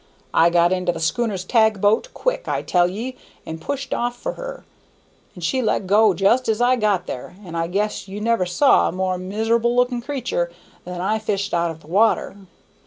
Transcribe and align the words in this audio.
I 0.33 0.49
got 0.49 0.73
into 0.73 0.91
the 0.91 0.99
schooner's 0.99 1.43
tag 1.45 1.79
boat 1.79 2.07
quick, 2.15 2.47
I 2.47 2.63
tell 2.63 2.87
ye, 2.89 3.17
and 3.45 3.61
pushed 3.61 3.93
off 3.93 4.15
for 4.15 4.31
her, 4.33 4.65
'n' 5.35 5.41
she 5.41 5.61
let 5.61 5.85
go 5.85 6.15
just 6.15 6.49
as 6.49 6.59
I 6.59 6.75
got 6.75 7.05
there, 7.05 7.35
'n' 7.45 7.53
I 7.53 7.67
guess 7.67 8.07
you 8.07 8.19
never 8.19 8.47
saw 8.47 8.87
a 8.89 8.91
more 8.91 9.19
miser'ble 9.19 9.75
looking 9.75 10.01
creatur' 10.01 10.51
than 10.85 11.01
I 11.01 11.19
fished 11.19 11.53
out 11.53 11.69
of 11.69 11.81
the 11.81 11.87
water. 11.87 12.35